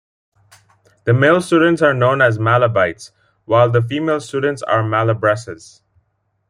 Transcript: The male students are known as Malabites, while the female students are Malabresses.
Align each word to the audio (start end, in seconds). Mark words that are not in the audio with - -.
The 1.03 1.13
male 1.13 1.41
students 1.41 1.83
are 1.83 1.93
known 1.93 2.23
as 2.23 2.39
Malabites, 2.39 3.11
while 3.45 3.69
the 3.69 3.83
female 3.83 4.19
students 4.19 4.63
are 4.63 4.81
Malabresses. 4.81 5.81